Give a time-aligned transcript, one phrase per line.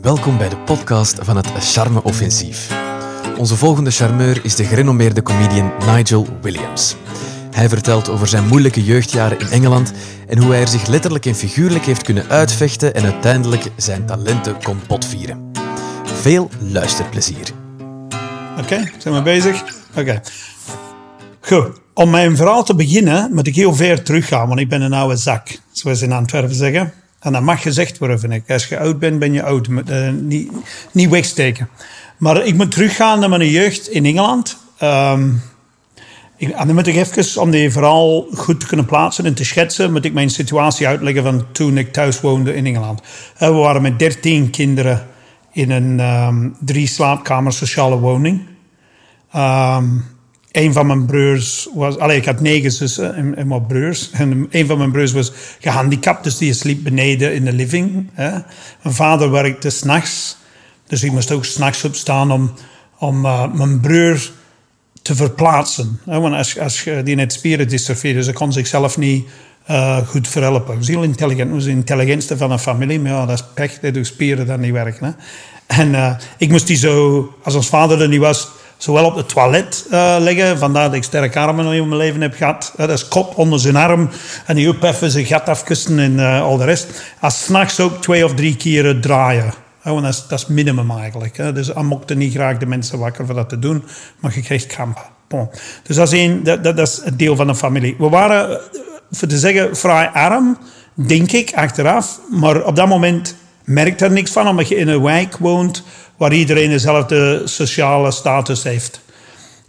[0.00, 2.72] Welkom bij de podcast van het Charme Offensief.
[3.36, 6.96] Onze volgende charmeur is de gerenommeerde comedian Nigel Williams.
[7.50, 9.92] Hij vertelt over zijn moeilijke jeugdjaren in Engeland
[10.26, 14.62] en hoe hij er zich letterlijk en figuurlijk heeft kunnen uitvechten en uiteindelijk zijn talenten
[14.62, 15.50] kon botvieren.
[16.04, 17.50] Veel luisterplezier.
[18.58, 19.64] Oké, zijn we bezig?
[19.96, 20.20] Oké.
[21.40, 21.80] Goed.
[21.94, 25.16] Om mijn verhaal te beginnen moet ik heel ver teruggaan, want ik ben een oude
[25.16, 26.92] zak, zoals ze in Antwerpen zeggen.
[27.20, 28.50] En dat mag gezegd worden, vind ik.
[28.50, 29.68] Als je oud bent, ben je oud.
[29.68, 30.50] Uh, niet,
[30.92, 31.68] niet wegsteken.
[32.16, 34.56] Maar ik moet teruggaan naar mijn jeugd in Engeland.
[34.82, 35.42] Um,
[36.36, 39.44] ik, en dan moet ik even, om die verhaal goed te kunnen plaatsen en te
[39.44, 43.00] schetsen, moet ik mijn situatie uitleggen van toen ik thuis woonde in Engeland.
[43.00, 45.06] Uh, we waren met dertien kinderen
[45.52, 48.46] in een um, drie slaapkamer sociale woning.
[49.36, 50.04] Um,
[50.52, 51.98] een van mijn broers was...
[51.98, 54.10] Allee, ik had negen zussen en, wat broers.
[54.10, 58.10] En een van mijn broers was gehandicapt, dus die sliep beneden in de living.
[58.12, 58.30] Hè.
[58.82, 60.36] Mijn vader werkte s'nachts.
[60.86, 62.52] Dus ik moest ook s'nachts opstaan om,
[62.98, 64.30] om uh, mijn broer
[65.02, 66.00] te verplaatsen.
[66.04, 69.28] Want als, als die net spieren dystrofie, dus kon zichzelf niet
[69.70, 70.66] uh, goed verhelpen.
[70.66, 71.50] Hij was heel intelligent.
[71.50, 73.00] Was de intelligentste van een familie.
[73.00, 73.78] Maar dat is pech.
[73.78, 75.16] Dat spieren dan niet werken.
[75.66, 77.34] En uh, ik moest die zo...
[77.42, 80.58] Als ons vader er niet was zowel op het toilet uh, liggen.
[80.58, 82.72] Vandaar dat ik sterke armen in mijn leven heb gehad.
[82.76, 84.08] dat is kop onder zijn arm.
[84.46, 87.02] En die op even zijn gat afkussen en uh, al de rest.
[87.20, 89.52] Als s'nachts ook twee of drie keren draaien.
[89.82, 91.54] want dat is, dat is minimum eigenlijk.
[91.54, 93.84] Dus hij mocht niet graag de mensen wakker voor dat te doen.
[94.20, 95.02] Maar je krijgt krampen.
[95.28, 95.48] Bon.
[95.82, 97.94] Dus dat is, een, dat, dat, is een deel van de familie.
[97.98, 98.64] We waren, eh,
[99.10, 100.58] voor te zeggen, vrij arm.
[100.94, 102.20] Denk ik, achteraf.
[102.30, 103.34] Maar op dat moment
[103.68, 104.48] merkt er niks van.
[104.48, 105.82] Omdat je in een wijk woont
[106.16, 109.00] waar iedereen dezelfde sociale status heeft.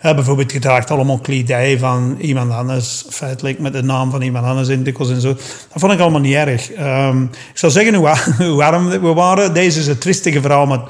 [0.01, 4.67] Bijvoorbeeld, je draagt allemaal kledij van iemand anders, feitelijk met de naam van iemand anders
[4.67, 5.33] in dikwijls en zo.
[5.33, 6.69] Dat vond ik allemaal niet erg.
[6.79, 7.93] Um, ik zou zeggen
[8.37, 9.53] hoe, warm we waren.
[9.53, 10.81] Deze is het tristige verhaal, maar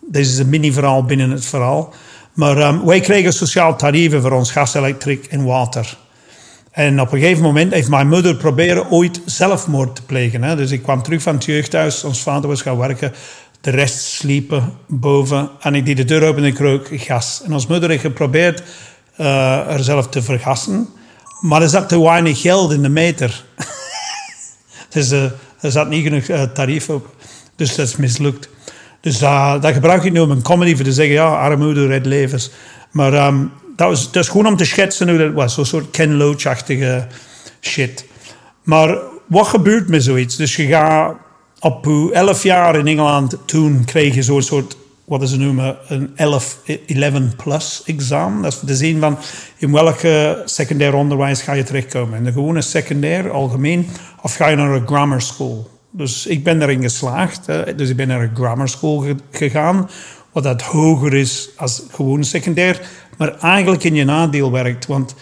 [0.00, 1.94] deze is een mini-verhaal binnen het verhaal.
[2.32, 5.96] Maar um, wij kregen sociaal tarieven voor ons gas, elektriek en water.
[6.78, 10.42] En op een gegeven moment heeft mijn moeder proberen ooit zelfmoord te plegen.
[10.42, 10.56] Hè.
[10.56, 12.04] Dus ik kwam terug van het jeugdhuis.
[12.04, 13.12] Ons vader was gaan werken.
[13.60, 15.50] De rest sliepen boven.
[15.60, 17.42] En ik deed de deur open en ik rook gas.
[17.44, 18.62] En ons moeder heeft geprobeerd
[19.20, 20.88] uh, er zelf te vergassen.
[21.40, 23.44] Maar er zat te weinig geld in de meter.
[24.94, 25.22] dus uh,
[25.60, 27.14] er zat niet genoeg uh, tarief op.
[27.56, 28.48] Dus dat is mislukt.
[29.00, 31.14] Dus dat gebruik ik nu om een comedy voor te zeggen...
[31.14, 32.50] Ja, armoede redt levens.
[32.90, 35.54] Maar um, dat, was, dat is gewoon om te schetsen hoe dat was.
[35.54, 36.38] Zo'n soort Ken
[37.60, 38.04] shit.
[38.62, 40.36] Maar wat gebeurt met zoiets?
[40.36, 41.16] Dus je gaat
[41.60, 46.58] op 11 jaar in Engeland, toen kreeg je zo'n soort, wat ze noemen, een 11,
[46.86, 48.42] 11 plus examen.
[48.42, 49.18] Dat is te zien van
[49.56, 52.18] in welke secundair onderwijs ga je terechtkomen.
[52.18, 53.86] In de gewone secundair, algemeen,
[54.22, 55.70] of ga je naar een grammar school.
[55.90, 57.46] Dus ik ben erin geslaagd.
[57.76, 59.90] Dus ik ben naar een grammar school gegaan,
[60.32, 62.80] wat dat hoger is als gewoon secundair,
[63.18, 64.86] maar eigenlijk in je nadeel werkt.
[64.86, 65.14] Want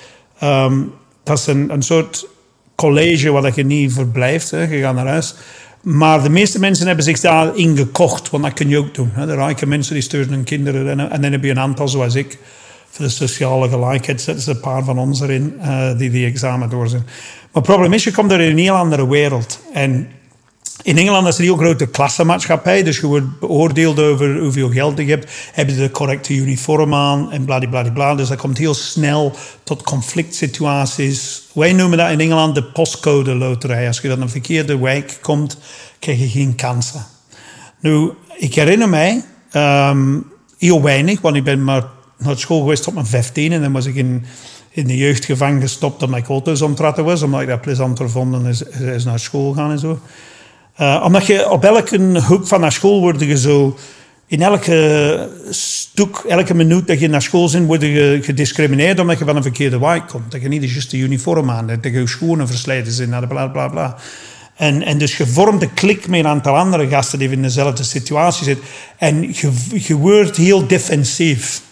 [0.43, 0.93] um,
[1.23, 2.27] dat is een, een soort
[2.75, 4.51] college waar je niet verblijft.
[4.51, 4.62] Hè.
[4.62, 5.34] Je gaat naar huis.
[5.81, 9.12] Maar de meeste mensen hebben zich daarin gekocht, want dat kun je ook doen.
[9.15, 12.39] De rijke mensen die sturen hun kinderen en dan heb je een aantal zoals ik.
[12.91, 16.71] Voor de sociale gelijkheid zetten ze een paar van ons erin uh, die die examen
[16.71, 17.03] doorzien.
[17.05, 19.61] Maar het probleem is, je komt er in een heel andere wereld.
[19.73, 20.09] En
[20.87, 25.05] in Engeland is er heel grote klassenmaatschappij, dus je wordt beoordeeld over hoeveel geld je
[25.05, 25.33] hebt.
[25.53, 28.15] Heb je de correcte uniform aan en bladibladibla.
[28.15, 29.33] Dus dat komt heel snel
[29.63, 31.43] tot conflict situaties.
[31.53, 33.87] Wij noemen dat in Engeland de postcode loterij.
[33.87, 35.59] Als je dan een verkeerde wijk komt,
[35.99, 37.07] krijg je geen kansen.
[37.81, 40.27] Nu, ik herinner mij, um,
[40.59, 41.85] heel weinig, want ik ben maar
[42.19, 44.25] naar school geweest op mijn 15 en dan was ik in,
[44.71, 48.47] in de jeugdgevangen gestopt omdat ik auto's ontratten was, omdat ik dat plezanter vond dan
[48.47, 49.99] is, is naar school gaan en zo.
[50.81, 53.77] Uh, omdat je op elke hoek van naar school word je zo...
[54.29, 59.25] In elke stuk, elke minuut dat je naar school bent, word je gediscrimineerd omdat je
[59.25, 60.33] van een verkeerde wijk komt.
[60.33, 63.69] Dat je niet de juiste uniform aan hebt, dat je schoenen verslijten zijn, bla bla
[63.69, 63.97] bla.
[64.57, 67.83] En, en dus je vormt een klik met een aantal andere gasten die in dezelfde
[67.83, 68.65] situatie zitten.
[68.97, 71.63] En je, je wordt heel defensief.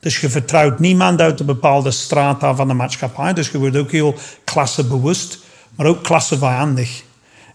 [0.00, 3.32] Dus je vertrouwt niemand uit een bepaalde straat van de maatschappij.
[3.32, 4.14] Dus je wordt ook heel
[4.44, 5.38] klassebewust,
[5.74, 7.02] maar ook klassevijandig.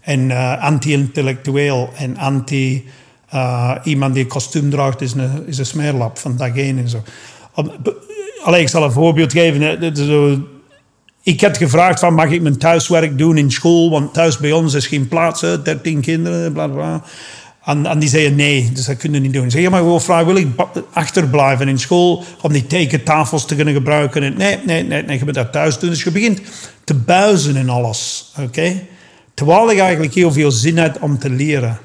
[0.04, 2.88] En uh, anti-intellectueel en anti...
[3.34, 6.90] Uh, iemand die een kostuum draagt is een, is een smeerlap van dag één en
[6.90, 7.04] zo.
[8.44, 10.48] Allee, ik zal een voorbeeld geven.
[11.24, 14.74] Ik had gevraagd van mag ik mijn thuiswerk doen in school, want thuis bij ons
[14.74, 17.04] is geen plaats, 13 kinderen, bla bla.
[17.66, 19.44] En, en, die zeiden nee, dus dat kunnen niet doen.
[19.44, 20.46] Ik zei, ja, maar wil vrijwillig
[20.94, 24.24] achterblijven in school om die tekentafels te kunnen gebruiken.
[24.24, 25.90] En nee, nee, nee, nee, je moet dat thuis doen.
[25.90, 26.42] Dus je begint
[26.84, 28.82] te buizen in alles, oké?
[29.34, 31.80] Terwijl ik eigenlijk heel veel zin had om te leren.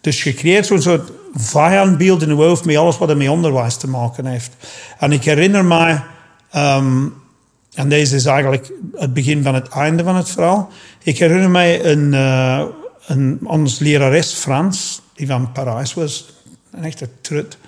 [0.00, 3.76] Dus je creëert zo'n soort vijandbeeld in uw hoofd met alles wat er met onderwijs
[3.76, 4.52] te maken heeft.
[4.98, 6.02] En ik herinner mij,
[6.50, 7.06] ehm,
[7.74, 10.70] en deze is eigenlijk het begin van het einde van het verhaal.
[11.02, 12.62] Ik herinner mij een, uh,
[13.06, 16.32] een ons lerares Frans, die van Parijs was,
[16.72, 17.58] een echte trut.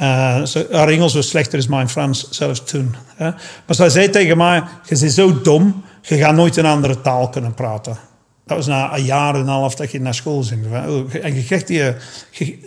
[0.00, 2.94] Uh, haar Engels was slechter dan mijn Frans, zelfs toen.
[3.66, 7.28] Maar zij zei tegen mij, je bent zo dom, je gaat nooit een andere taal
[7.28, 8.07] kunnen praten.
[8.48, 10.66] Dat was na een jaar en een half dat je naar school ging.
[11.22, 11.94] En je krijgt die,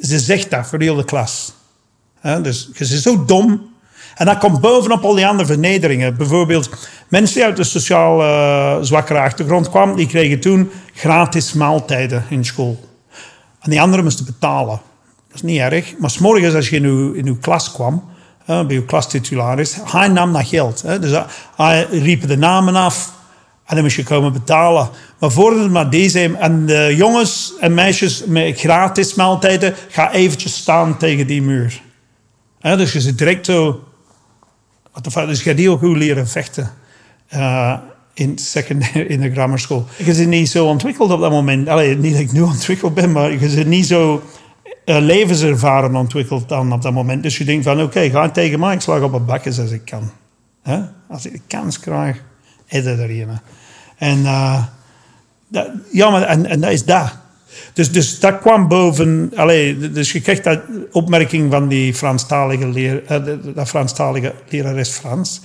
[0.01, 1.54] ze zegt dat voor de hele klas.
[2.42, 3.69] Dus je bent zo dom.
[4.16, 6.18] En dat komt bovenop al die andere vernederingen.
[6.18, 6.69] Bijvoorbeeld
[7.07, 12.45] mensen die uit de sociaal uh, zwakkere achtergrond kwamen, die kregen toen gratis maaltijden in
[12.45, 12.80] school.
[13.60, 14.81] En die anderen moesten betalen.
[15.28, 15.98] Dat is niet erg.
[15.98, 18.04] Maar s'morgens als je in uw, in uw klas kwam,
[18.45, 20.83] bij uw klastitularis, hij nam dat geld.
[21.01, 21.22] Dus
[21.56, 23.19] hij riep de namen af
[23.71, 24.89] en dan moest je komen betalen.
[25.19, 30.56] Maar voordat het maar deze en de jongens en meisjes met gratis maaltijden, ga eventjes
[30.56, 31.81] staan tegen die muur.
[32.59, 33.83] Dus je zit direct zo.
[35.01, 36.71] Dus je gaat heel goed leren vechten.
[37.33, 37.73] Uh,
[38.13, 39.85] in, secundair, in de grammar school.
[39.97, 41.68] Je zit niet zo ontwikkeld op dat moment.
[41.68, 44.23] Allee, niet dat ik nu ontwikkeld ben, maar je zit niet zo
[44.85, 47.23] uh, levenservaren ontwikkeld dan op dat moment.
[47.23, 49.85] Dus je denkt van, oké, ga tegen mij, ik slag op een bakjes als ik
[49.85, 50.12] kan.
[51.09, 52.23] Als ik de kans krijg,
[52.68, 53.29] is er erin.
[54.01, 54.63] En, uh,
[55.48, 57.18] dat, ja, maar, en, en dat is dat.
[57.74, 59.31] Dus, dus dat kwam boven.
[59.36, 60.59] Allee, dus je krijgt dat
[60.92, 65.42] opmerking van die Franstalige, leer, uh, dat Franstalige lerares Frans.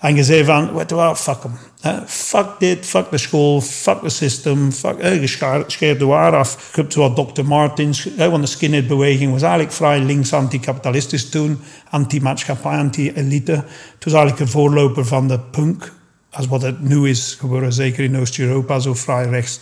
[0.00, 0.70] En je zei van,
[1.16, 2.04] fuck hem.
[2.06, 4.72] Fuck dit, fuck de school, fuck the system.
[4.72, 6.70] Fuck, uh, je scheert de waar af.
[6.74, 7.44] Je hebt zoals Dr.
[7.44, 11.60] Martins, uh, want de skinhead-beweging was eigenlijk vrij links anticapitalistisch toen.
[11.90, 13.52] Anti-maatschappij, anti-elite.
[13.94, 15.96] Het was eigenlijk een voorloper van de punk
[16.30, 19.60] als wat het nu is geworden, zeker in Oost-Europa, zo vrij rechts.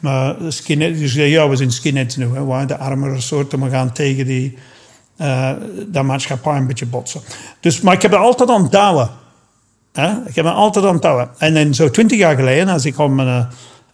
[0.00, 4.26] Maar skinhead, dus ja, we zijn skinheads nu, hè, de armere soorten, we gaan tegen
[4.26, 4.58] die,
[5.20, 5.50] uh,
[5.86, 7.20] dat maatschappij een beetje botsen.
[7.60, 9.10] Dus, maar ik heb het altijd onthouden.
[9.92, 10.10] Hè?
[10.26, 11.28] Ik heb het altijd onthouden.
[11.38, 13.48] En dan zo twintig jaar geleden, als ik op mijn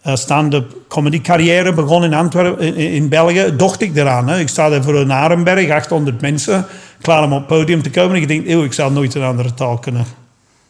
[0.07, 4.27] uh, stand-up comedy carrière begon in Antwerpen, in, België, dacht ik eraan.
[4.27, 4.39] Hè?
[4.39, 6.65] Ik sta daar voor een Arenberg, 800 mensen,
[7.01, 8.15] klaar om op het podium te komen.
[8.15, 10.05] En ik denk, ik zal nooit een andere taal kunnen.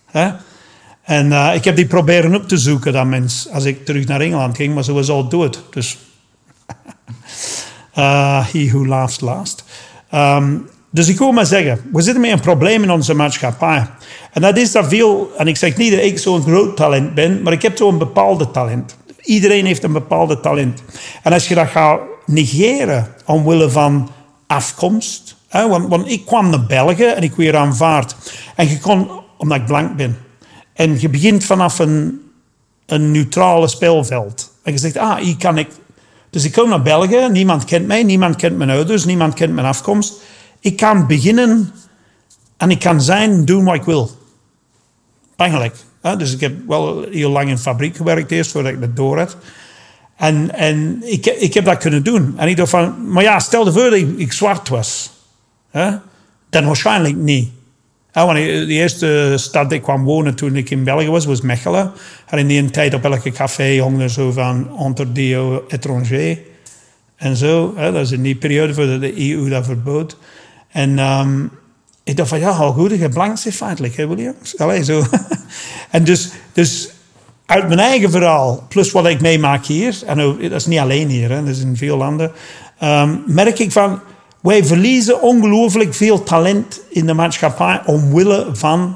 [0.06, 0.32] Hè?
[1.04, 4.22] En uh, ik heb die proberen op te zoeken, dat mens, als ik terug naar
[4.22, 5.64] Engeland ging, maar al dood.
[5.70, 5.98] Dus
[7.98, 9.64] uh, he who laughs last.
[10.14, 13.88] Um, dus ik wil maar zeggen, we zitten met een probleem in onze maatschappij.
[14.32, 17.42] En dat is dat veel, en ik zeg niet dat ik zo'n groot talent ben,
[17.42, 18.98] maar ik heb zo'n bepaalde talent.
[19.22, 20.84] Iedereen heeft een bepaalde talent.
[21.24, 24.10] En als je dat gaat negeren omwille van
[24.48, 28.16] afkomst, want, want ik kwam naar België en ik weer aanvaard.
[28.56, 30.18] En je kon, omdat ik blank ben,
[30.74, 32.22] en je begint vanaf een,
[32.86, 34.52] een neutrale speelveld.
[34.64, 35.68] En je zegt, ah, hier kan ik...
[36.30, 39.68] Dus ik kom naar België, niemand kent mij, niemand kent mijn ouders, niemand kent mijn
[39.68, 40.14] afkomst.
[40.60, 41.72] Ik kan beginnen
[42.58, 44.12] en ik kan zijn, doen wat ik wil.
[45.36, 45.76] Eigenlijk.
[46.18, 49.38] Dus ik heb wel heel lang in fabriek gewerkt eerst, voordat ik dat door had.
[50.16, 52.34] En, en ik, ik heb dat kunnen doen.
[52.38, 55.12] En ik dacht van, maar ja, stel je voor dat ik, zwart was.
[56.50, 57.52] Dan waarschijnlijk niet.
[58.14, 61.42] Ja, want de eerste stad die ik kwam wonen toen ik in België was, was
[61.42, 61.92] Mechelen.
[62.26, 66.40] En in die tijd op elke café hong er zo van entre dio étranger
[67.16, 67.74] en zo.
[67.76, 70.18] Dat is in die periode voor de EU dat verbood.
[70.72, 71.52] En um,
[72.04, 74.58] ik dacht van, ja, hoe goed, je blank is feitelijk, hè Williams?
[74.58, 75.04] Allee, zo.
[75.90, 76.90] en dus, dus
[77.46, 81.30] uit mijn eigen verhaal, plus wat ik meemaak hier, en dat is niet alleen hier,
[81.30, 82.32] hè, dat is in veel landen,
[82.84, 84.00] um, merk ik van
[84.44, 88.96] wij verliezen ongelooflijk veel talent in de maatschappij omwille van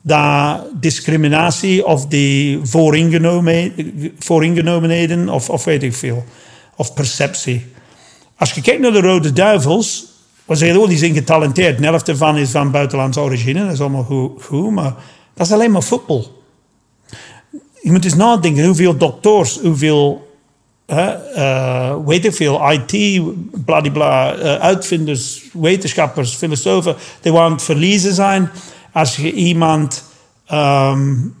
[0.00, 2.60] de discriminatie of die
[4.18, 6.24] vooringenomenheden of, of weet ik veel.
[6.76, 7.66] Of perceptie.
[8.36, 10.06] Als je kijkt naar de Rode Duivels,
[10.44, 11.78] we zeggen, oh, die zijn getalenteerd.
[11.78, 14.94] De helft ervan is van buitenlandse origine, dat is allemaal goed, maar
[15.34, 16.42] dat is alleen maar voetbal.
[17.82, 20.33] Je moet eens nadenken hoeveel dokters, hoeveel
[20.86, 23.22] uh, weet ik veel, IT,
[23.64, 28.50] bladibla, uh, uitvinders, wetenschappers, filosofen, die waren het verliezen zijn
[28.92, 30.04] als je iemand
[30.52, 31.36] um,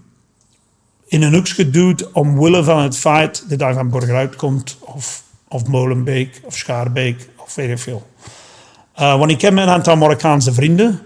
[1.06, 5.66] in een hoekje doet omwille van het feit dat hij van Borgeruit komt, of, of
[5.66, 8.06] Molenbeek, of Schaarbeek, of weet ik veel.
[9.00, 11.00] Uh, want ik heb een aantal Marokkaanse vrienden.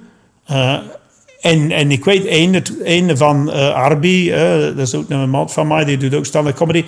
[1.41, 4.31] En, en ik weet, een, een van Arbi,
[4.75, 6.85] dat is ook een maat van mij, die doet ook stand-up comedy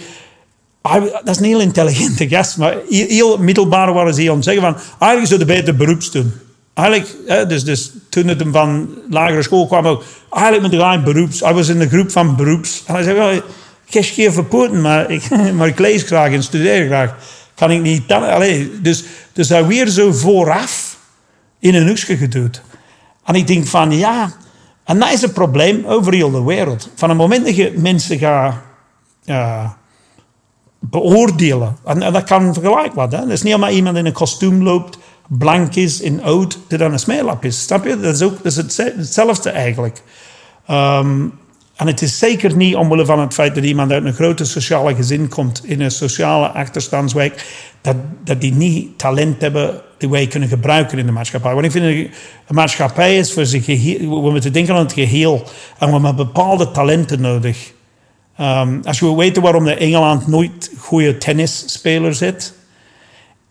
[0.82, 4.76] dat is een heel intelligente gast, maar heel middelbaar waren ze aan het zeggen van,
[4.98, 6.32] eigenlijk zou je beter beroeps doen.
[6.74, 7.16] Eigenlijk,
[7.48, 11.40] dus, dus toen het hem van lagere school kwam, ook, eigenlijk moet hij beroeps.
[11.40, 12.82] Hij was in de groep van beroeps.
[12.86, 13.32] En hij zei, wel,
[13.90, 17.14] ik geen verpoten, maar ik, maar ik lees graag en studeer graag.
[17.54, 18.12] Kan ik niet...
[18.12, 20.98] Allee, dus, dus daar weer zo vooraf
[21.58, 22.62] in een hoekje geduwd.
[23.24, 24.32] En ik denk van, ja...
[24.84, 26.90] En dat is het probleem over heel de wereld.
[26.94, 28.54] Van het moment dat je mensen gaat...
[30.80, 31.76] beoordelen.
[31.84, 33.12] En, dat kan vergelijk wat.
[33.12, 33.18] Hè?
[33.18, 36.92] Dat is niet allemaal iemand in een kostuum loopt, blank is, in oud, die dan
[36.92, 37.62] een smeerlap is.
[37.62, 38.00] Snap je?
[38.00, 40.02] Dat is, ook, hetzelfde eigenlijk.
[40.66, 41.26] Ehm,
[41.76, 44.94] en het is zeker niet omwille van het feit dat iemand uit een grote sociale
[44.94, 47.46] gezin komt, in een sociale achterstandswijk,
[47.80, 51.52] dat, dat die niet talent hebben die wij kunnen gebruiken in de maatschappij.
[51.52, 55.44] Want ik vind, een maatschappij is voor zich geheel, we moeten denken aan het geheel.
[55.78, 57.72] En we hebben bepaalde talenten nodig.
[58.40, 62.54] Ehm, als je wil weten waarom de Engeland nooit goede tennisspelers heeft,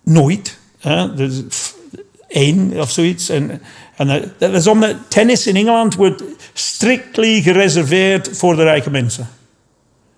[0.04, 0.58] nooit.
[0.80, 1.14] Hè?
[1.14, 1.42] Dus
[2.28, 3.30] één of zoiets.
[3.30, 3.62] En,
[3.96, 9.28] en eh, dat is omdat tennis in Engeland wordt strictly gereserveerd voor de rijke mensen.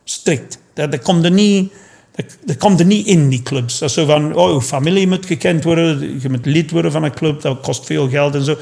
[0.03, 0.57] Strikt.
[0.73, 1.73] Dat, dat, komt er niet,
[2.15, 3.79] dat, dat komt er niet in, die clubs.
[3.79, 7.03] Dat is zo van, oh, je familie moet gekend worden, je moet lid worden van
[7.03, 8.57] een club, dat kost veel geld en zo.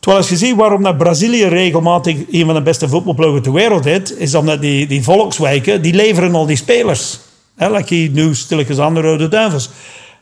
[0.00, 3.84] Terwijl als je ziet waarom dat Brazilië regelmatig een van de beste voetbalploegen ter wereld
[3.84, 7.18] heeft, is omdat die, die volkswijken, die leveren al die spelers.
[7.56, 9.70] Hè, like nu stilletjes aan de Rode Duivels.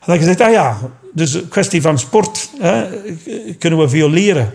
[0.05, 0.77] En heb je zegt, ah ja,
[1.13, 2.49] dus een kwestie van sport
[3.59, 4.53] kunnen we veel leren.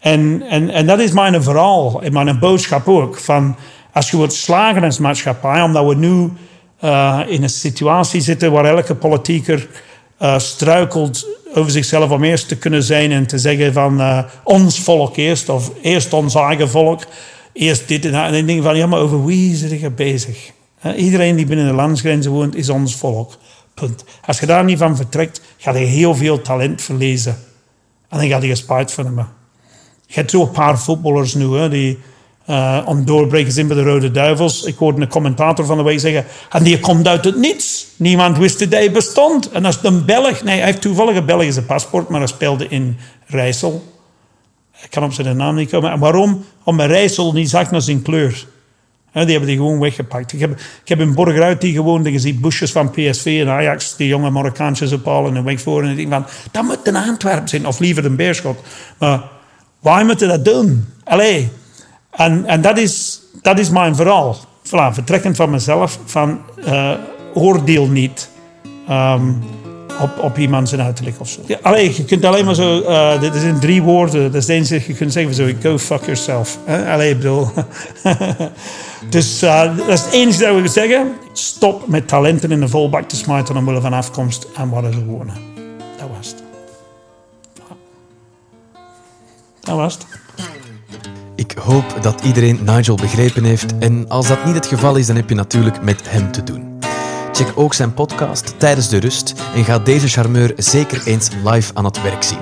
[0.00, 3.18] En, en, en dat is mijn verhaal en mijn boodschap ook.
[3.18, 3.56] Van
[3.92, 6.32] als je wilt slagen als maatschappij, omdat we nu
[6.78, 9.68] eh, in een situatie zitten waar elke politieker
[10.18, 14.80] eh, struikelt over zichzelf om eerst te kunnen zijn en te zeggen van eh, ons
[14.80, 17.02] volk eerst, of eerst ons eigen volk,
[17.52, 18.24] eerst dit en dat.
[18.24, 20.50] En dan denk ik van, ja, maar over wie zit je bezig?
[20.96, 23.36] Iedereen die binnen de landsgrenzen woont, is ons volk.
[23.74, 24.04] Punt.
[24.24, 27.36] Als je daar niet van vertrekt, ga je heel veel talent verliezen.
[28.08, 29.28] En dan ga je spijt van hebben.
[30.06, 31.98] Je hebt zo een paar voetballers nu die
[32.48, 34.62] eh om doorbreken zijn bij de Rode Duivels.
[34.62, 36.24] Ik hoorde een commentator van de week zeggen...
[36.50, 37.86] En die komt uit het niets.
[37.96, 39.50] Niemand wist dat hij bestond.
[39.50, 40.42] En als een Belg...
[40.42, 43.84] Nee, hij heeft toevallig een Belgische paspoort, maar hij speelde in Rijssel.
[44.82, 45.90] Ik kan op zijn naam niet komen.
[45.90, 46.44] En waarom?
[46.64, 48.46] Omdat Rijssel niet zag naar zijn kleur.
[49.12, 50.32] Die hebben die gewoon weggepakt.
[50.32, 50.50] Ik heb,
[50.82, 54.30] ik heb in Borgeruit die en Je ziet busjes van PSV en Ajax, die jonge
[54.30, 55.90] Marokkaantjes ophalen en wegvoeren.
[55.90, 57.66] En ik denk van, dat moet een Antwerp zijn.
[57.66, 58.58] Of liever een Beerschot.
[58.98, 59.22] Maar
[59.80, 60.86] wij moeten dat doen.
[61.04, 61.50] Allee.
[62.18, 64.36] En, en dat, is, dat is mijn verhaal.
[64.62, 66.90] Voilà, vertrekkend van mezelf, van eh,
[67.34, 68.30] oordeel niet
[68.88, 69.32] ehm,
[70.00, 71.40] op, op iemand zijn uiterlijk of zo.
[71.46, 74.56] Ja, allee, je kunt alleen maar zo, eh, dit in drie woorden, dat is het
[74.56, 76.58] enige je kunt zeggen, zo, go fuck yourself.
[76.64, 76.92] Hè?
[76.92, 77.48] Allee, bedoel.
[79.10, 81.12] dus eh, dat is het enige dat we zeggen.
[81.32, 85.36] Stop met talenten in de volbak te smijten omwille van afkomst en wat ze wonen.
[85.98, 86.42] Dat was het.
[89.60, 90.06] Dat was het.
[91.50, 95.16] Ik hoop dat iedereen Nigel begrepen heeft en als dat niet het geval is, dan
[95.16, 96.78] heb je natuurlijk met hem te doen.
[97.32, 101.84] Check ook zijn podcast tijdens de rust en ga deze charmeur zeker eens live aan
[101.84, 102.38] het werk zien.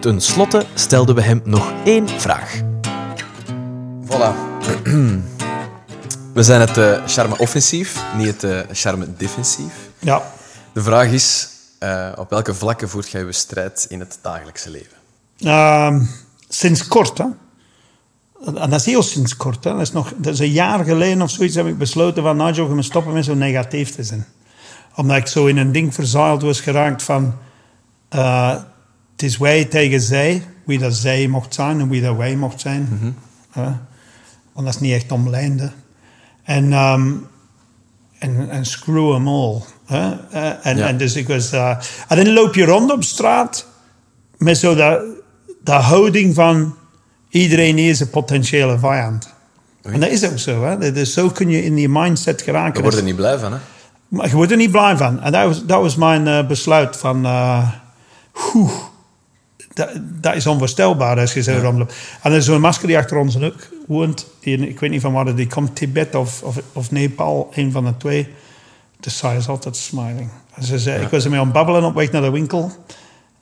[0.00, 2.60] Ten slotte stelden we hem nog één vraag.
[4.04, 4.34] Voilà.
[6.34, 9.72] We zijn het eh, charme offensief, niet het eh, charme defensief.
[9.98, 10.22] Ja.
[10.72, 14.96] De vraag is, eh, op welke vlakken voert jij je strijd in het dagelijkse leven?
[15.38, 16.02] Ehm,
[16.48, 17.24] sinds kort, hè.
[18.46, 19.64] En dat is heel sinds kort.
[19.64, 19.70] Hè.
[19.72, 22.68] Dat, is nog, dat is een jaar geleden of zoiets heb ik besloten van Nigel,
[22.68, 24.26] je moet stoppen met zo negatief te zijn.
[24.96, 27.34] Omdat ik zo in een ding verzeild was geraakt van...
[28.08, 28.50] eh,
[29.12, 32.60] het is wij tegen zij, wie dat zij mocht zijn en wie dat wij mocht
[32.60, 33.14] zijn.
[33.50, 33.62] Hè.
[34.52, 35.60] Want dat is niet echt omlijnd.
[35.60, 35.68] hè.
[36.42, 37.12] En, ehm,
[38.18, 39.60] en, en screw them all.
[39.86, 40.10] Hè.
[40.30, 40.86] Eh, en, Ja.
[40.86, 41.52] en dus ik was...
[41.52, 41.76] eh,
[42.08, 43.66] en dan loop je rond op straat
[44.36, 45.00] met zo dat,
[45.64, 46.74] dat houding van
[47.30, 49.34] iedereen is een potentiële vijand.
[49.82, 50.64] En dat is ook zo.
[50.64, 50.92] Hè?
[50.92, 52.74] Dus zo kun je in die mindset geraken.
[52.74, 53.58] Je wordt er niet blij van, hè?
[54.08, 55.20] Maar je wordt er niet blij van.
[55.20, 57.26] En dat was, dat was mijn eh, besluit van...
[58.54, 58.72] oeh,
[59.74, 61.94] dat, dat is onvoorstelbaar als je zo rondloopt.
[62.22, 64.26] En er is zo'n masker die achter ons ook woont.
[64.40, 65.76] Die, ik weet niet van waar die komt.
[65.76, 67.50] Tibet of, of, of Nepal.
[67.54, 68.28] Een van de twee.
[69.00, 70.30] Dus zij is altijd smiling.
[70.54, 72.72] En ze zei, Ik was ermee aan babbelen op weg naar de winkel.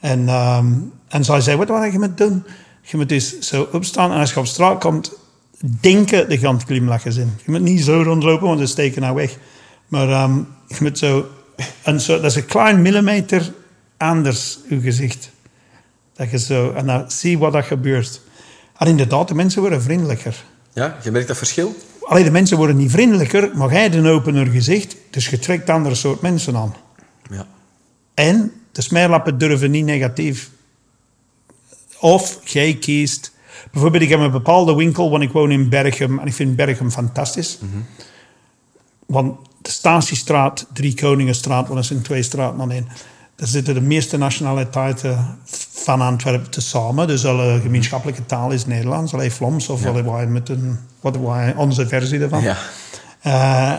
[0.01, 0.73] En, ehm,
[1.09, 2.45] en zij zei, wat wat je moet doen?
[2.91, 4.13] Je moet dus zo opstaan.
[4.13, 5.13] En als je op straat komt,
[5.81, 7.39] denken de gaan glimlachen zijn.
[7.45, 9.37] Je moet niet zo rondlopen, want ze steken nou weg.
[9.89, 11.27] Maar ehm, je moet zo,
[11.83, 12.15] en zo...
[12.21, 13.53] Dat is een klein millimeter
[13.97, 15.31] anders, uw gezicht.
[16.13, 16.73] Dat je zo...
[16.73, 18.21] En dan zie wat er gebeurt.
[18.79, 20.45] En inderdaad, de mensen worden vriendelijker.
[20.73, 21.77] Ja, je merkt dat verschil?
[22.03, 24.97] Alleen de mensen worden niet vriendelijker, maar jij een opener gezicht.
[25.11, 26.75] Dus je trekt andere soort mensen aan.
[27.31, 27.47] Ja.
[28.15, 30.51] En de smeerlappen durven niet negatief.
[32.01, 33.37] Of jij kiest...
[33.73, 36.19] Bijvoorbeeld, ik heb een bepaalde winkel, want ik woon in Berchem.
[36.19, 37.59] En ik vind Berchem fantastisch.
[39.07, 42.89] Want de Statiestraat, Drie Koningenstraat, want dat zijn twee straten dan één.
[43.37, 45.39] Daar zitten de meeste nationaliteiten
[45.73, 47.07] van Antwerpen tezamen.
[47.07, 50.05] Dus alle gemeenschappelijke taal is Nederlands, alleen Vlaams of ja.
[50.05, 52.43] wij met een, wat wij, onze versie ervan.
[52.43, 52.57] Ja.
[53.27, 53.73] Uh,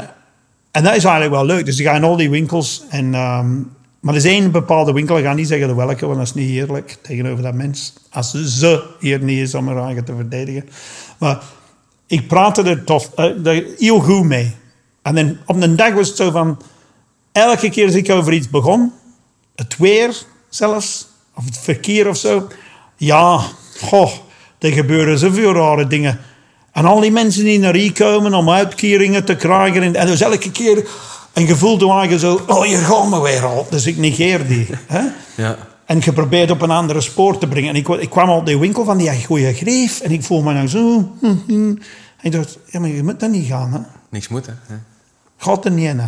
[0.71, 1.65] en dat is eigenlijk wel leuk.
[1.65, 2.83] Dus die gaan in al die winkels.
[2.89, 6.27] En, um, maar er één bepaalde winkel, ik ga niet zeggen de welke, want dat
[6.27, 7.93] is niet eerlijk tegenover dat mens.
[8.11, 10.69] Als ze hier niet is om haar eigen te verdedigen.
[11.17, 11.43] Maar
[12.07, 14.55] ik praatte er tof, uh, heel goed mee.
[15.01, 16.61] En dan op een dag was het zo van...
[17.31, 18.93] Elke keer als ik over iets begon,
[19.55, 22.47] het weer zelfs, of het verkeer of zo.
[22.95, 23.41] Ja,
[23.79, 24.11] goh,
[24.59, 26.19] er gebeuren zoveel rare dingen.
[26.71, 29.83] En al die mensen die naar hier komen om uitkeringen te krijgen.
[29.83, 30.87] En, en dus elke keer
[31.39, 32.39] een gevoel te maken zo...
[32.47, 33.67] Oh, hier gaan we weer al.
[33.69, 34.67] Dus ik negeer die.
[34.87, 35.01] Hè?
[35.35, 35.57] Ja.
[35.85, 37.69] En geprobeerd op een andere spoor te brengen.
[37.69, 39.99] En ik, ik kwam op de winkel van die goede greef.
[39.99, 41.11] En ik voel me nou zo...
[41.21, 41.81] En
[42.21, 43.79] ik dacht, ja, maar je moet dat niet gaan, hè.
[44.09, 44.75] Niks moeten, hè?
[45.37, 46.01] Gaat er niet in.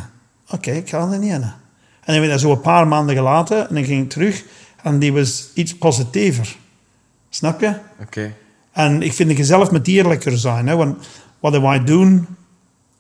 [0.50, 1.42] Oké, ik ga er niet in.
[1.42, 3.70] En dan ik dat zo een paar maanden gelaten.
[3.70, 4.44] En dan ging ik terug.
[4.84, 6.56] En die was iets positiever.
[7.30, 7.74] Snap je?
[8.02, 8.34] Oké.
[8.72, 10.68] En ik vind dat je zelf met eerlijker zijn.
[10.68, 10.76] Hè?
[10.76, 11.08] Want
[11.40, 12.28] wat wij doen...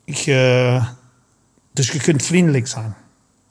[0.05, 0.85] Ik, uh,
[1.73, 2.95] dus je kunt vriendelijk zijn.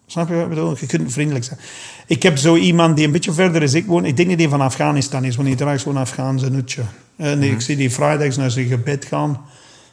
[0.06, 0.76] Snap je wat ik bedoel?
[0.80, 1.58] Je kunt vriendelijk zijn.
[2.06, 4.04] Ik heb zo iemand die een beetje verder is ik woon.
[4.04, 6.82] Ik denk dat die van Afghanistan is, want die draagt zo'n Afghaanse nutje.
[7.16, 7.52] En mm -hmm.
[7.52, 9.40] ik zie die vrijdags naar zijn gebed gaan.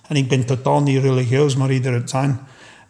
[0.08, 2.40] En ik ben totaal niet religieus, maar ieder het zijn.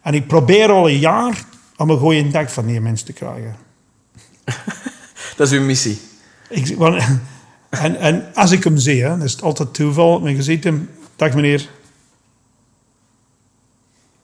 [0.02, 1.44] En ik probeer al een jaar
[1.76, 3.56] om een goede dag van die mensen te krijgen.
[5.36, 5.98] dat is uw missie.
[6.48, 7.02] Ik, want,
[7.70, 10.20] en, en als ik hem zie, hè, dat is het altijd toeval.
[10.20, 11.68] Maar je ziet hem, dag meneer.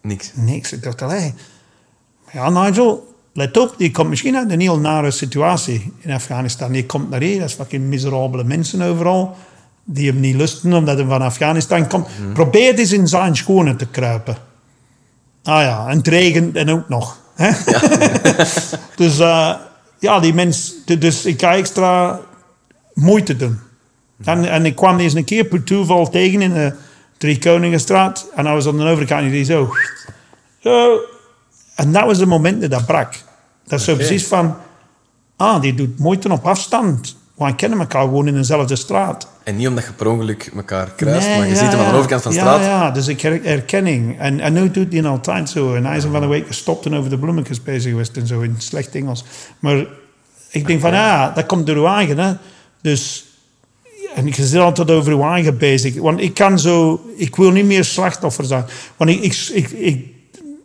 [0.07, 0.31] Niks.
[0.35, 0.73] Niks.
[0.73, 1.35] Ik dacht, allee.
[2.33, 3.75] Ja, Nigel, let op.
[3.79, 6.73] Die komt misschien uit een heel nare situatie in Afghanistan.
[6.73, 9.37] Die komt naar hier, dat is fucking miserabele mensen overal.
[9.85, 12.07] Die hem niet lusten omdat hij van Afghanistan komt.
[12.17, 12.33] Hmm.
[12.33, 14.37] Probeer eens in zijn schoenen te kruipen.
[15.43, 17.19] Ah ja, en het regent en ook nog.
[17.35, 17.49] Hè?
[17.49, 17.81] Ja.
[18.97, 19.55] dus uh,
[19.99, 20.75] ja, die mens...
[20.99, 22.21] Dus ik ga extra
[22.95, 23.59] moeite doen.
[24.25, 26.75] En, en ik kwam eens een keer per toeval tegen in de
[27.19, 28.27] Drie Koningenstraat.
[28.35, 29.75] En hij was aan de overkant en die zo...
[30.59, 31.01] zo.
[31.75, 33.15] En dat was het moment dat dat brak.
[33.65, 34.07] Dat is zo okay.
[34.07, 34.57] precies van...
[35.37, 37.17] Ah, die doet moeite op afstand.
[37.35, 39.29] We kennen elkaar gewoon in dezelfde straat.
[39.43, 41.91] En niet omdat je per ongeluk elkaar kruist, nee, maar je ja, ziet hem aan
[41.91, 42.61] de overkant van de straat.
[42.61, 44.19] Ja, dus ik her herkenning.
[44.19, 45.75] En, en nu doet hij altijd zo.
[45.75, 48.41] En hij is van de week gestopt en over de bloemetjes bezig geweest en zo
[48.41, 49.25] in slecht Engels.
[49.59, 49.87] Maar
[50.51, 52.19] ik denk van, ja, dat komt door uw eigen.
[52.19, 52.33] Hè.
[52.81, 53.25] Dus,
[54.15, 55.95] en ik zit altijd over uw eigen bezig.
[55.95, 58.65] Want ik kan zo, ik wil niet meer slachtoffer zijn.
[58.97, 60.07] Want ik, ik, ik, ik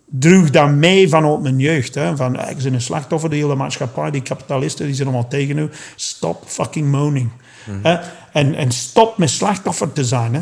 [0.06, 1.96] droeg dat mee vanuit mijn jeugd.
[1.96, 2.16] Hè.
[2.16, 5.70] Van, ik ben een slachtoffer, de hele maatschappij, die kapitalisten, die zijn allemaal tegen u.
[5.96, 7.30] Stop fucking moaning.
[7.66, 8.00] Mm -hmm.
[8.32, 10.34] en, en stop met slachtoffer te zijn.
[10.34, 10.42] Hè.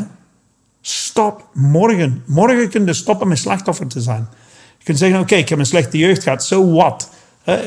[0.80, 2.22] Stop morgen.
[2.26, 4.28] Morgen kun je stoppen met slachtoffer te zijn.
[4.78, 7.08] Je kunt zeggen, oké, okay, ik heb een slechte jeugd gehad, so what?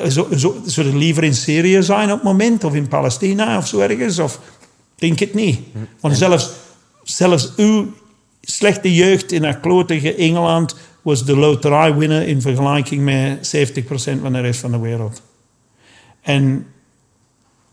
[0.07, 3.79] Zullen zo, zo liever in Syrië zijn op het moment, of in Palestina of zo
[3.79, 4.19] ergens?
[4.19, 4.39] Of
[5.01, 5.59] denk het niet.
[5.99, 6.51] Want zelfs,
[7.03, 7.93] zelfs uw
[8.41, 14.39] slechte jeugd in dat klotige Engeland was de loterijwinner in vergelijking met 70% van de
[14.39, 15.21] rest van de wereld.
[16.21, 16.67] En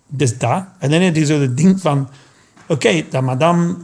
[0.07, 0.65] dus dat.
[0.79, 2.09] En dan heb je zo het ding van...
[2.63, 3.77] Oké, okay, dat madame...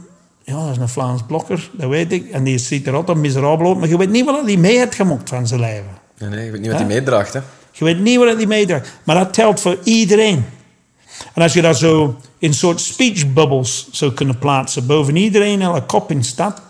[0.43, 2.29] Ja, dat is een Vlaams blokker, dat weet ik.
[2.29, 3.77] En die ziet er altijd miserabel uit.
[3.77, 5.97] Maar je weet niet wat hij mee heeft gemokt van zijn leven.
[6.17, 7.39] Nee, nee, je weet niet wat hij meedraagt, hè.
[7.71, 8.99] Je weet niet wat hij meedraagt.
[9.03, 10.45] Maar dat telt voor iedereen.
[11.33, 14.85] En als je dat zo in soort speech bubbles zou kunnen plaatsen...
[14.85, 16.61] boven iedereen, elke kop in de stad...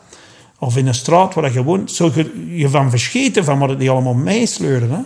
[0.60, 1.91] of in een straat waar je woont...
[1.91, 4.89] zou je je van verscheten van wat die allemaal meesleuren.
[4.89, 5.01] Hè?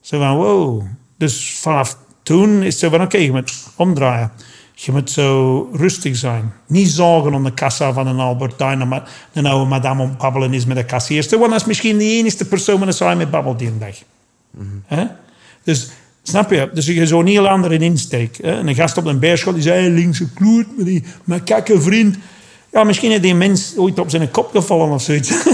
[0.00, 0.82] Zo van, wow.
[1.18, 4.30] Dus vanaf toen is het zo van, oké, okay, je moet omdraaien.
[4.74, 6.52] Je moet zo rustig zijn.
[6.66, 8.88] Niet zorgen om de kassa van een Albertijn...
[8.88, 11.38] maar een oude madame om babbelen is met de kassierste.
[11.38, 13.96] Want dat is misschien de enige persoon met een mee babbelt die een dag.
[14.50, 15.10] Mm -hmm.
[15.62, 15.90] Dus,
[16.28, 16.70] snap je?
[16.72, 18.38] Dus je zo'n heel andere insteek.
[18.42, 18.58] Hè?
[18.58, 19.90] En een gast op een beerschot die zei...
[19.90, 22.16] linkse kloert, met die makakke vriend...
[22.72, 25.30] Ja, misschien heeft die mens ooit op zijn kop gevallen of zoiets.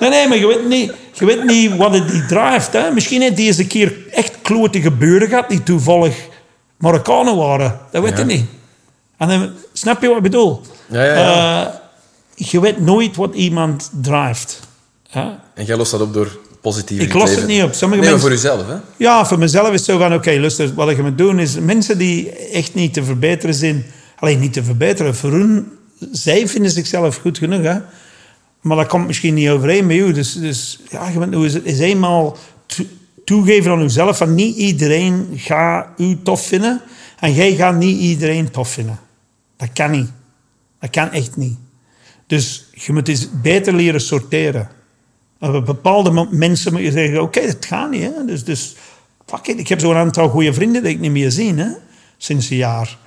[0.00, 2.72] nee, nee, maar je weet niet, je weet niet wat het die drijft.
[2.72, 2.90] Hè?
[2.90, 5.48] Misschien heeft die eens een keer echt klote gebeuren gehad...
[5.48, 6.28] die toevallig
[6.76, 7.80] Marokkanen waren.
[7.90, 8.18] Dat weet ja.
[8.18, 8.44] je niet.
[9.16, 10.60] En dan, snap je wat ik bedoel?
[10.86, 11.66] Ja, ja, ja.
[11.66, 11.70] Uh,
[12.34, 14.60] je weet nooit wat iemand drijft.
[15.08, 15.28] Hè?
[15.54, 17.74] En jij lost dat op door positief Ik los het niet op.
[17.74, 18.76] Sommige nee, mensen, voor jezelf, hè?
[18.96, 20.06] Ja, voor mezelf is het zo van...
[20.06, 21.58] Oké, okay, luister, wat je moet doen is...
[21.58, 23.84] Mensen die echt niet te verbeteren zijn...
[24.16, 25.14] Alleen niet te verbeteren.
[25.14, 25.66] Voor hun...
[26.12, 27.78] Zij vinden zichzelf goed genoeg, hè?
[28.60, 30.12] Maar dat komt misschien niet overeen met jou.
[30.12, 32.36] Dus, dus ja, je moet is, is eenmaal
[33.24, 34.16] toegeven aan jezelf...
[34.16, 36.80] van niet iedereen gaat u tof vinden...
[37.18, 38.98] en jij gaat niet iedereen tof vinden.
[39.56, 40.10] Dat kan niet.
[40.80, 41.56] Dat kan echt niet.
[42.26, 44.68] Dus je moet eens beter leren sorteren.
[45.50, 48.10] Bij bepaalde mensen moet je zeggen, oké, dat gaat niet.
[48.26, 48.76] Dus, dus
[49.26, 49.58] fuck it.
[49.58, 51.68] Ik heb zo'n aantal goede vrienden die ik niet meer zie, hè?
[52.16, 52.98] sinds een jaar.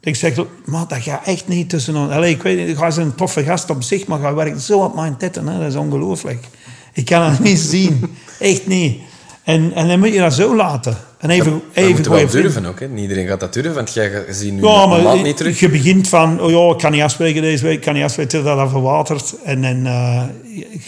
[0.00, 2.26] Ik zeg, maar dat gaat echt niet tussen ons.
[2.26, 4.94] Ik weet niet, hij is een toffe gast op zich, maar hij werkt zo op
[4.94, 5.46] mijn tetten.
[5.46, 5.58] Hè?
[5.58, 6.46] Dat is ongelooflijk.
[6.92, 8.16] Ik kan het niet zien.
[8.38, 9.00] Echt niet.
[9.44, 10.96] En, en dan moet je dat zo laten.
[11.18, 12.52] En even, even moeten wel goede vrienden.
[12.52, 12.80] durven ook.
[12.80, 13.00] Hè.
[13.02, 15.60] Iedereen gaat dat durven, want jij ziet nu Ja, maar niet terug.
[15.60, 18.32] je begint van, oh ja, ik kan niet afspreken deze week, ik kan niet afspreken
[18.44, 19.34] tot dat verwatert.
[19.44, 20.22] En dan, eh,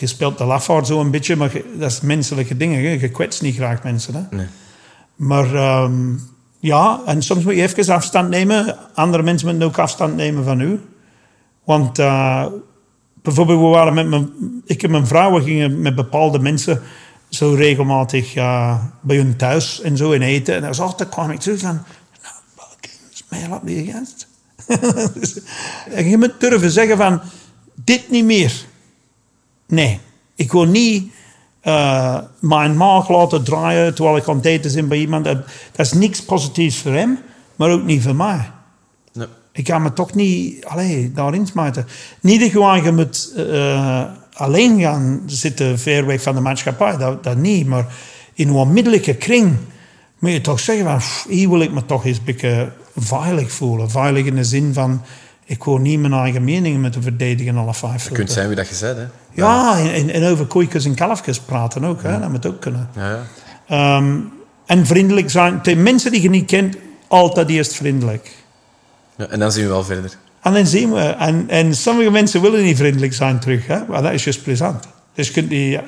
[0.00, 2.82] je- speelt de lafaard zo een beetje, maar je- dat is menselijke dingen.
[2.84, 2.88] Hè.
[2.90, 4.14] Je kwetst niet graag mensen.
[4.14, 4.36] Hè.
[4.36, 4.46] Nee.
[5.16, 6.12] Maar ehm,
[6.58, 8.76] ja, en soms moet je even afstand nemen.
[8.94, 10.80] Andere mensen moeten ook afstand nemen van u.
[11.64, 12.46] Want eh,
[13.22, 14.30] bijvoorbeeld, we waren met mijn,
[14.64, 16.82] ik en mijn vrouw we gingen met bepaalde mensen
[17.35, 20.55] zo regelmatig eh, bij hun thuis en zo in eten.
[20.55, 21.83] En dan was altijd kwam ik terug van,
[23.31, 24.27] nou, op die gast.
[25.20, 25.38] Dus,
[25.90, 27.20] en je moet durven zeggen van,
[27.75, 28.64] dit niet meer.
[29.66, 30.01] Nee,
[30.35, 31.12] ik wil niet
[31.61, 35.25] eh, mijn maag laten draaien terwijl ik aan het eten ben bij iemand.
[35.25, 35.38] Dat,
[35.73, 37.18] dat is niks positiefs voor hem,
[37.57, 38.51] maar ook niet voor mij.
[39.12, 39.27] Nee.
[39.53, 41.87] Ik ga me toch niet allee, daarin smijten.
[42.20, 47.25] Niet dat gewoon je moet eh, alleen gaan zitten ver weg van de maatschappij, dat,
[47.25, 47.66] dat niet.
[47.66, 47.87] Maar
[48.35, 49.57] in een onmiddellijke kring
[50.18, 53.53] moet je toch zeggen van, "Pff, hier wil ik me toch eens een beetje veilig
[53.53, 53.90] voelen.
[53.90, 55.03] Veilig in de zin van,
[55.44, 58.68] ik wil niet mijn eigen meningen moeten verdedigen alle vijf Je kunt zijn wie dat
[58.68, 58.97] je bent.
[58.97, 59.07] Hè.
[59.31, 62.03] Ja, en, en over koeikens en kalfjes praten ook.
[62.03, 62.20] Hè?
[62.20, 62.88] Dat moet ook kunnen.
[62.97, 63.23] Ja, ja.
[63.68, 64.18] Ehm,
[64.66, 65.62] en vriendelijk zijn.
[65.62, 66.77] Tegen mensen die je niet kent,
[67.09, 68.31] altijd eerst vriendelijk.
[69.16, 70.18] En dan zien we wel verder.
[70.44, 71.00] En dan zien we.
[71.00, 73.66] En, en sommige mensen willen niet vriendelijk zijn terug.
[73.66, 73.78] Hè?
[73.88, 74.85] Maar dat is juist plezant.
[75.14, 75.83] Dus je kunt die eh,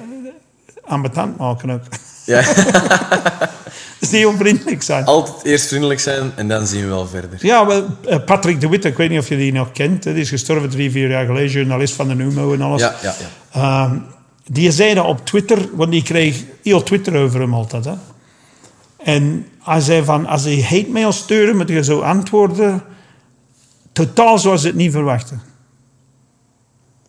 [0.84, 1.82] ambetant maken ook.
[2.24, 2.42] Ja,
[4.00, 5.04] Dus die onvriendelijk zijn.
[5.04, 7.38] altijd eerst vriendelijk zijn en dan zien we wel verder.
[7.40, 10.02] Ja, wel, eh, Patrick de Witte, ik weet niet of je die nog kent.
[10.02, 11.50] Die is gestorven drie, vier jaar geleden.
[11.50, 12.80] Journalist van de Numo en alles.
[12.80, 13.14] Ja, ja,
[13.52, 13.84] ja.
[13.84, 13.98] Ehm,
[14.46, 17.84] die zei dat op Twitter, want die kreeg heel Twitter over hem altijd.
[17.84, 17.94] Hè?
[19.02, 22.82] En hij zei van, als hij hate mail stuurde, moet je zo antwoorden.
[23.96, 25.42] Totaal zoals ze het niet verwachten.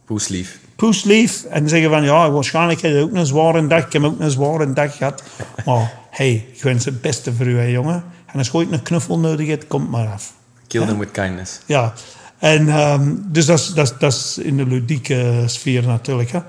[0.05, 0.59] Poeslief.
[0.75, 1.43] Poeslief.
[1.43, 3.85] En zeggen van, ja, waarschijnlijk heb je ook een zware dag.
[3.85, 5.23] Ik heb ook een zware dag gehad.
[5.65, 8.03] Maar, hey, ik wens het beste voor u, hè, jongen.
[8.25, 10.33] En als je ooit een knuffel nodig hebt, komt maar af.
[10.67, 11.59] Kill them with kindness.
[11.65, 11.93] Ja,
[12.37, 16.31] en ehm, dus dat is, in de ludieke sfeer natuurlijk.
[16.31, 16.39] Hè.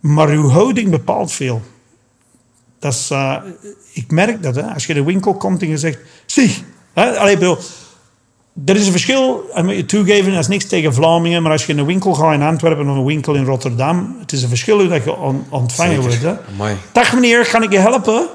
[0.00, 1.62] Maar uw houding bepaalt veel.
[2.78, 3.36] Dat is, eh,
[3.92, 4.62] ik merk dat, hè.
[4.62, 5.98] als je de winkel komt en je zegt...
[6.26, 7.58] Zie, hè, allee, bedoel,
[8.66, 11.66] er is een verschil, en moet je toegeven, dat is niks tegen Vlamingen, maar als
[11.66, 14.48] je in een winkel gaat in Antwerpen of een winkel in Rotterdam, het is een
[14.48, 16.08] verschil hoe dat je on- ontvangen Zeker.
[16.08, 16.22] wordt.
[16.22, 16.52] Hè.
[16.52, 16.76] Amai.
[16.92, 18.26] Dag meneer, kan ik je helpen?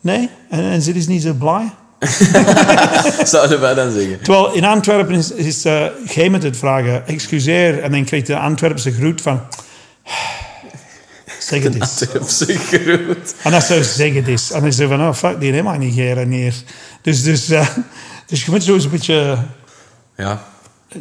[0.00, 0.28] Nee?
[0.50, 1.70] En, en ze is niet zo blij?
[3.24, 4.20] Zouden wij dan zeggen.
[4.22, 8.38] Terwijl in Antwerpen is, is uh, jij moet het vragen, excuseer, en dan krijgt de
[8.38, 9.40] Antwerpse groet van...
[11.38, 12.00] Zeg het eens.
[12.00, 13.34] Antwerpse groet.
[13.42, 14.50] En dat zou zeg het eens.
[14.50, 16.54] En dan zeg je van, oh fuck, die helemaal niet geren neer.
[17.02, 17.68] Dus, dus, uh,
[18.28, 19.38] dus je moet zo eens een beetje...
[20.16, 20.44] Ja.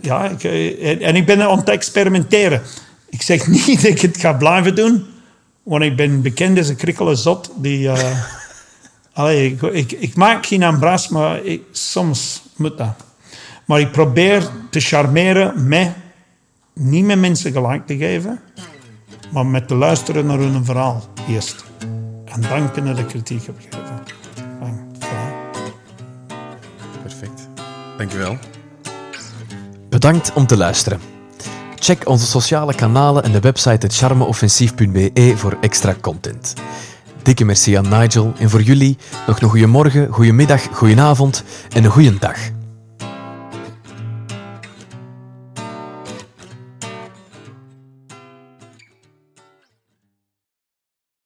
[0.01, 2.61] Ja, ik, en, en ik ben aan het experimenteren.
[3.09, 5.05] Ik zeg niet dat ik het ga blijven doen,
[5.63, 7.79] want ik ben bekend als een krikkele zot die...
[7.79, 7.93] Uh,
[9.13, 12.95] allee, ik, ik, ik, maak geen ambras, maar ik, soms moet dat.
[13.65, 15.91] Maar ik probeer te charmeren met...
[16.73, 18.39] Niet met mensen gelijk te geven,
[19.31, 21.65] maar met te luisteren naar hun verhaal eerst.
[22.25, 23.86] En dan kunnen de kritiek op geven.
[27.97, 28.37] Dankjewel.
[29.89, 30.99] Bedankt om te luisteren.
[31.75, 36.53] Check onze sociale kanalen en de website charmeoffensief.be voor extra content.
[37.23, 41.43] Dikke merci aan Nigel en voor jullie nog een goede morgen, goede middag, goede avond
[41.73, 42.37] en een goede dag.